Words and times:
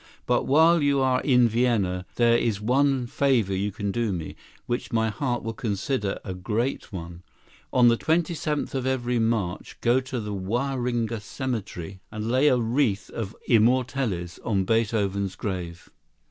But 0.25 0.47
while 0.47 0.81
you 0.81 0.99
are 0.99 1.21
in 1.21 1.47
Vienna, 1.47 2.07
there 2.15 2.35
is 2.35 2.59
one 2.59 3.05
favor 3.05 3.55
you 3.55 3.71
can 3.71 3.91
do 3.91 4.11
me, 4.11 4.35
which 4.65 4.91
my 4.91 5.09
heart 5.11 5.43
will 5.43 5.53
consider 5.53 6.17
a 6.25 6.33
great 6.33 6.91
one. 6.91 7.21
On 7.71 7.87
the 7.87 7.97
twenty 7.97 8.33
seventh 8.33 8.73
of 8.73 8.87
every 8.87 9.19
March 9.19 9.79
go 9.79 9.99
to 9.99 10.19
the 10.19 10.33
Wahringer 10.33 11.19
Cemetery 11.21 12.01
and 12.11 12.31
lay 12.31 12.47
a 12.47 12.57
wreath 12.57 13.11
of 13.11 13.35
immortelles 13.47 14.39
on 14.43 14.65
Beethoven's 14.65 15.35
grave." 15.35 15.91